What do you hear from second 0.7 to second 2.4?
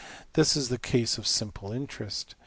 case of simple interest.